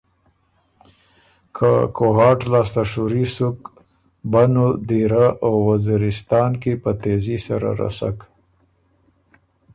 [1.55, 3.59] که کوهاټ لاسته شُوري سُک
[4.31, 8.17] بنوں، دیرۀ او وزیرستان کی په تېزي سره رسک۔